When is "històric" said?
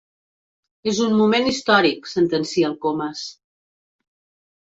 1.51-2.09